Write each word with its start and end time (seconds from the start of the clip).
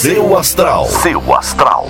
Seu 0.00 0.34
astral. 0.34 0.86
Seu 0.86 1.34
astral. 1.34 1.86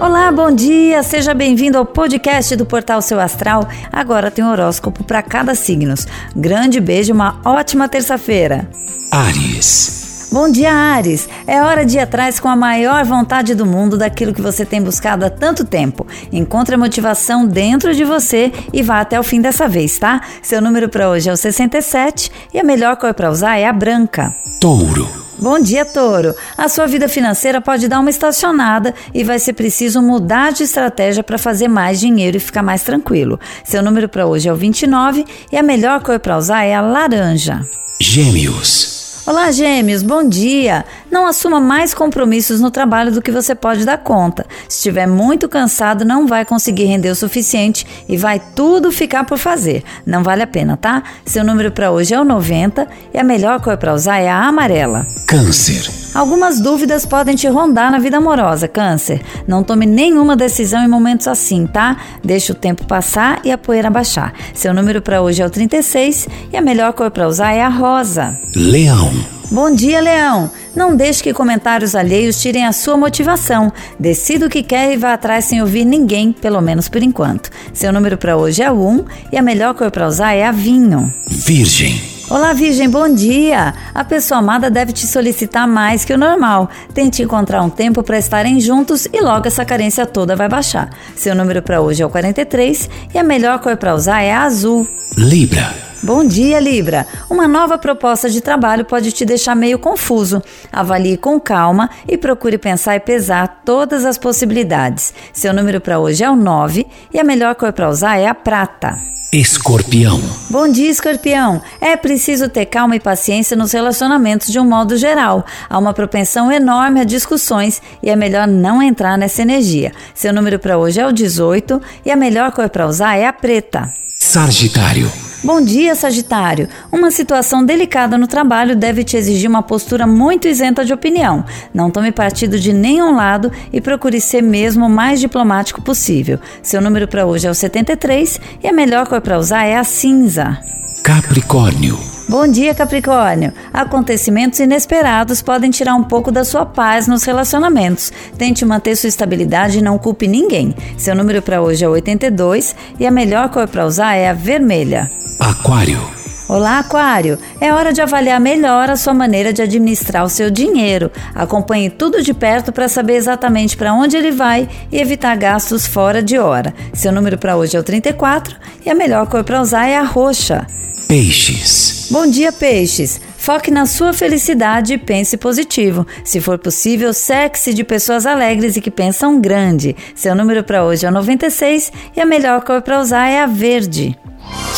Olá, 0.00 0.32
bom 0.32 0.50
dia! 0.50 1.04
Seja 1.04 1.32
bem-vindo 1.32 1.78
ao 1.78 1.86
podcast 1.86 2.56
do 2.56 2.66
Portal 2.66 3.00
Seu 3.00 3.20
Astral. 3.20 3.64
Agora 3.92 4.28
tem 4.28 4.44
um 4.44 4.50
horóscopo 4.50 5.04
para 5.04 5.22
cada 5.22 5.54
signo. 5.54 5.94
Grande 6.34 6.80
beijo, 6.80 7.14
uma 7.14 7.40
ótima 7.44 7.88
terça-feira. 7.88 8.68
Ares. 9.12 10.30
Bom 10.32 10.50
dia, 10.50 10.74
Ares! 10.74 11.28
É 11.46 11.62
hora 11.62 11.86
de 11.86 11.98
ir 11.98 12.00
atrás 12.00 12.40
com 12.40 12.48
a 12.48 12.56
maior 12.56 13.04
vontade 13.04 13.54
do 13.54 13.64
mundo 13.64 13.96
daquilo 13.96 14.34
que 14.34 14.42
você 14.42 14.66
tem 14.66 14.82
buscado 14.82 15.24
há 15.24 15.30
tanto 15.30 15.64
tempo. 15.64 16.04
Encontre 16.32 16.74
a 16.74 16.78
motivação 16.78 17.46
dentro 17.46 17.94
de 17.94 18.02
você 18.02 18.52
e 18.72 18.82
vá 18.82 19.00
até 19.00 19.20
o 19.20 19.22
fim 19.22 19.40
dessa 19.40 19.68
vez, 19.68 19.96
tá? 19.96 20.22
Seu 20.42 20.60
número 20.60 20.88
para 20.88 21.08
hoje 21.08 21.30
é 21.30 21.32
o 21.32 21.36
67 21.36 22.32
e 22.52 22.58
a 22.58 22.64
melhor 22.64 22.96
cor 22.96 23.14
para 23.14 23.30
usar 23.30 23.58
é 23.58 23.68
a 23.68 23.72
branca. 23.72 24.34
Touro. 24.60 25.27
Bom 25.40 25.60
dia, 25.60 25.84
Touro. 25.84 26.34
A 26.56 26.68
sua 26.68 26.86
vida 26.86 27.08
financeira 27.08 27.60
pode 27.60 27.86
dar 27.86 28.00
uma 28.00 28.10
estacionada 28.10 28.92
e 29.14 29.22
vai 29.22 29.38
ser 29.38 29.52
preciso 29.52 30.02
mudar 30.02 30.52
de 30.52 30.64
estratégia 30.64 31.22
para 31.22 31.38
fazer 31.38 31.68
mais 31.68 32.00
dinheiro 32.00 32.36
e 32.36 32.40
ficar 32.40 32.62
mais 32.62 32.82
tranquilo. 32.82 33.38
Seu 33.62 33.80
número 33.80 34.08
para 34.08 34.26
hoje 34.26 34.48
é 34.48 34.52
o 34.52 34.56
29 34.56 35.24
e 35.52 35.56
a 35.56 35.62
melhor 35.62 36.02
cor 36.02 36.18
para 36.18 36.36
usar 36.36 36.64
é 36.64 36.74
a 36.74 36.80
laranja. 36.80 37.64
Gêmeos. 38.00 38.97
Olá, 39.28 39.52
Gêmeos, 39.52 40.02
bom 40.02 40.26
dia! 40.26 40.86
Não 41.10 41.26
assuma 41.26 41.60
mais 41.60 41.92
compromissos 41.92 42.62
no 42.62 42.70
trabalho 42.70 43.12
do 43.12 43.20
que 43.20 43.30
você 43.30 43.54
pode 43.54 43.84
dar 43.84 43.98
conta. 43.98 44.46
Se 44.66 44.78
estiver 44.78 45.06
muito 45.06 45.50
cansado, 45.50 46.02
não 46.02 46.26
vai 46.26 46.46
conseguir 46.46 46.86
render 46.86 47.10
o 47.10 47.14
suficiente 47.14 47.86
e 48.08 48.16
vai 48.16 48.40
tudo 48.56 48.90
ficar 48.90 49.24
por 49.24 49.36
fazer. 49.36 49.84
Não 50.06 50.22
vale 50.22 50.42
a 50.42 50.46
pena, 50.46 50.78
tá? 50.78 51.02
Seu 51.26 51.44
número 51.44 51.70
para 51.70 51.90
hoje 51.90 52.14
é 52.14 52.18
o 52.18 52.24
90 52.24 52.88
e 53.12 53.18
a 53.18 53.22
melhor 53.22 53.60
cor 53.60 53.76
para 53.76 53.92
usar 53.92 54.16
é 54.16 54.30
a 54.30 54.46
amarela. 54.46 55.06
Câncer. 55.26 56.07
Algumas 56.18 56.60
dúvidas 56.60 57.06
podem 57.06 57.36
te 57.36 57.46
rondar 57.46 57.92
na 57.92 58.00
vida 58.00 58.16
amorosa, 58.16 58.66
Câncer. 58.66 59.20
Não 59.46 59.62
tome 59.62 59.86
nenhuma 59.86 60.34
decisão 60.34 60.82
em 60.82 60.88
momentos 60.88 61.28
assim, 61.28 61.64
tá? 61.64 61.96
Deixe 62.24 62.50
o 62.50 62.56
tempo 62.56 62.84
passar 62.88 63.40
e 63.44 63.52
a 63.52 63.56
poeira 63.56 63.88
baixar. 63.88 64.34
Seu 64.52 64.74
número 64.74 65.00
para 65.00 65.22
hoje 65.22 65.42
é 65.42 65.46
o 65.46 65.50
36 65.50 66.26
e 66.52 66.56
a 66.56 66.60
melhor 66.60 66.92
cor 66.92 67.08
para 67.12 67.28
usar 67.28 67.52
é 67.52 67.62
a 67.62 67.68
rosa. 67.68 68.36
Leão. 68.56 69.12
Bom 69.48 69.72
dia, 69.72 70.00
Leão! 70.00 70.50
Não 70.74 70.96
deixe 70.96 71.22
que 71.22 71.32
comentários 71.32 71.94
alheios 71.94 72.42
tirem 72.42 72.66
a 72.66 72.72
sua 72.72 72.96
motivação. 72.96 73.72
Decida 73.96 74.46
o 74.46 74.50
que 74.50 74.64
quer 74.64 74.92
e 74.92 74.96
vá 74.96 75.14
atrás 75.14 75.44
sem 75.44 75.60
ouvir 75.60 75.84
ninguém, 75.84 76.32
pelo 76.32 76.60
menos 76.60 76.88
por 76.88 77.00
enquanto. 77.00 77.48
Seu 77.72 77.92
número 77.92 78.18
para 78.18 78.36
hoje 78.36 78.60
é 78.60 78.68
o 78.68 78.74
1 78.74 79.04
e 79.30 79.38
a 79.38 79.42
melhor 79.42 79.72
cor 79.72 79.92
para 79.92 80.08
usar 80.08 80.32
é 80.32 80.44
a 80.44 80.50
vinho. 80.50 81.12
Virgem. 81.28 82.17
Olá, 82.30 82.52
Virgem, 82.52 82.90
bom 82.90 83.08
dia! 83.08 83.72
A 83.94 84.04
pessoa 84.04 84.40
amada 84.40 84.70
deve 84.70 84.92
te 84.92 85.06
solicitar 85.06 85.66
mais 85.66 86.04
que 86.04 86.12
o 86.12 86.18
normal. 86.18 86.68
Tente 86.92 87.22
encontrar 87.22 87.62
um 87.62 87.70
tempo 87.70 88.02
para 88.02 88.18
estarem 88.18 88.60
juntos 88.60 89.06
e 89.10 89.18
logo 89.22 89.48
essa 89.48 89.64
carência 89.64 90.04
toda 90.04 90.36
vai 90.36 90.46
baixar. 90.46 90.90
Seu 91.16 91.34
número 91.34 91.62
para 91.62 91.80
hoje 91.80 92.02
é 92.02 92.06
o 92.06 92.10
43 92.10 92.90
e 93.14 93.18
a 93.18 93.24
melhor 93.24 93.58
cor 93.60 93.78
para 93.78 93.94
usar 93.94 94.20
é 94.20 94.30
a 94.30 94.42
azul. 94.42 94.86
Libra. 95.16 95.74
Bom 96.02 96.22
dia, 96.22 96.60
Libra! 96.60 97.06
Uma 97.30 97.48
nova 97.48 97.78
proposta 97.78 98.28
de 98.28 98.42
trabalho 98.42 98.84
pode 98.84 99.10
te 99.10 99.24
deixar 99.24 99.54
meio 99.54 99.78
confuso. 99.78 100.42
Avalie 100.70 101.16
com 101.16 101.40
calma 101.40 101.88
e 102.06 102.18
procure 102.18 102.58
pensar 102.58 102.94
e 102.94 103.00
pesar 103.00 103.62
todas 103.64 104.04
as 104.04 104.18
possibilidades. 104.18 105.14
Seu 105.32 105.54
número 105.54 105.80
para 105.80 105.98
hoje 105.98 106.22
é 106.22 106.30
o 106.30 106.36
9 106.36 106.86
e 107.10 107.18
a 107.18 107.24
melhor 107.24 107.54
cor 107.54 107.72
para 107.72 107.88
usar 107.88 108.18
é 108.18 108.26
a 108.26 108.34
prata. 108.34 109.17
Escorpião. 109.30 110.22
Bom 110.48 110.66
dia, 110.66 110.90
escorpião. 110.90 111.60
É 111.82 111.94
preciso 111.98 112.48
ter 112.48 112.64
calma 112.64 112.96
e 112.96 113.00
paciência 113.00 113.54
nos 113.54 113.72
relacionamentos 113.72 114.50
de 114.50 114.58
um 114.58 114.64
modo 114.64 114.96
geral. 114.96 115.44
Há 115.68 115.78
uma 115.78 115.92
propensão 115.92 116.50
enorme 116.50 117.02
a 117.02 117.04
discussões 117.04 117.82
e 118.02 118.08
é 118.08 118.16
melhor 118.16 118.46
não 118.46 118.82
entrar 118.82 119.18
nessa 119.18 119.42
energia. 119.42 119.92
Seu 120.14 120.32
número 120.32 120.58
para 120.58 120.78
hoje 120.78 120.98
é 120.98 121.06
o 121.06 121.12
18 121.12 121.78
e 122.06 122.10
a 122.10 122.16
melhor 122.16 122.52
cor 122.52 122.70
para 122.70 122.86
usar 122.86 123.16
é 123.16 123.26
a 123.26 123.32
preta. 123.32 123.92
Sagitário. 124.18 125.12
Bom 125.42 125.60
dia, 125.60 125.94
Sagitário. 125.94 126.68
Uma 126.90 127.12
situação 127.12 127.64
delicada 127.64 128.18
no 128.18 128.26
trabalho 128.26 128.74
deve 128.74 129.04
te 129.04 129.16
exigir 129.16 129.48
uma 129.48 129.62
postura 129.62 130.04
muito 130.04 130.48
isenta 130.48 130.84
de 130.84 130.92
opinião. 130.92 131.44
Não 131.72 131.92
tome 131.92 132.10
partido 132.10 132.58
de 132.58 132.72
nenhum 132.72 133.14
lado 133.14 133.52
e 133.72 133.80
procure 133.80 134.20
ser 134.20 134.42
mesmo 134.42 134.86
o 134.86 134.90
mais 134.90 135.20
diplomático 135.20 135.80
possível. 135.80 136.40
Seu 136.60 136.80
número 136.80 137.06
para 137.06 137.24
hoje 137.24 137.46
é 137.46 137.50
o 137.50 137.54
73 137.54 138.40
e 138.64 138.66
a 138.66 138.72
melhor 138.72 139.06
cor 139.06 139.20
para 139.20 139.38
usar 139.38 139.64
é 139.64 139.76
a 139.76 139.84
cinza. 139.84 140.58
Capricórnio. 141.04 141.96
Bom 142.28 142.46
dia, 142.46 142.74
Capricórnio. 142.74 143.52
Acontecimentos 143.72 144.58
inesperados 144.58 145.40
podem 145.40 145.70
tirar 145.70 145.94
um 145.94 146.04
pouco 146.04 146.32
da 146.32 146.44
sua 146.44 146.66
paz 146.66 147.06
nos 147.06 147.22
relacionamentos. 147.22 148.12
Tente 148.36 148.64
manter 148.64 148.96
sua 148.96 149.08
estabilidade 149.08 149.78
e 149.78 149.82
não 149.82 149.98
culpe 149.98 150.26
ninguém. 150.26 150.74
Seu 150.98 151.14
número 151.14 151.40
para 151.40 151.62
hoje 151.62 151.84
é 151.84 151.88
82 151.88 152.74
e 152.98 153.06
a 153.06 153.10
melhor 153.10 153.48
cor 153.50 153.68
para 153.68 153.86
usar 153.86 154.14
é 154.16 154.28
a 154.28 154.34
vermelha. 154.34 155.08
Aquário. 155.38 156.00
Olá, 156.48 156.80
Aquário! 156.80 157.38
É 157.60 157.72
hora 157.72 157.92
de 157.92 158.00
avaliar 158.00 158.40
melhor 158.40 158.90
a 158.90 158.96
sua 158.96 159.14
maneira 159.14 159.52
de 159.52 159.62
administrar 159.62 160.24
o 160.24 160.28
seu 160.28 160.50
dinheiro. 160.50 161.12
Acompanhe 161.34 161.88
tudo 161.90 162.22
de 162.22 162.34
perto 162.34 162.72
para 162.72 162.88
saber 162.88 163.14
exatamente 163.14 163.76
para 163.76 163.94
onde 163.94 164.16
ele 164.16 164.32
vai 164.32 164.68
e 164.90 164.98
evitar 164.98 165.36
gastos 165.36 165.86
fora 165.86 166.20
de 166.22 166.38
hora. 166.38 166.74
Seu 166.92 167.12
número 167.12 167.38
para 167.38 167.56
hoje 167.56 167.76
é 167.76 167.80
o 167.80 167.84
34 167.84 168.56
e 168.84 168.90
a 168.90 168.94
melhor 168.94 169.28
cor 169.28 169.44
para 169.44 169.60
usar 169.60 169.86
é 169.86 169.96
a 169.96 170.02
roxa. 170.02 170.66
Peixes. 171.06 172.08
Bom 172.10 172.26
dia, 172.26 172.50
peixes! 172.50 173.20
Foque 173.36 173.70
na 173.70 173.86
sua 173.86 174.12
felicidade 174.12 174.94
e 174.94 174.98
pense 174.98 175.36
positivo. 175.36 176.06
Se 176.24 176.40
for 176.40 176.58
possível, 176.58 177.14
sexe 177.14 177.72
de 177.72 177.84
pessoas 177.84 178.26
alegres 178.26 178.76
e 178.76 178.80
que 178.80 178.90
pensam 178.90 179.40
grande. 179.40 179.94
Seu 180.14 180.34
número 180.34 180.64
para 180.64 180.84
hoje 180.84 181.06
é 181.06 181.08
o 181.08 181.12
96 181.12 181.92
e 182.16 182.20
a 182.20 182.26
melhor 182.26 182.62
cor 182.62 182.82
para 182.82 183.00
usar 183.00 183.28
é 183.28 183.40
a 183.40 183.46
verde. 183.46 184.18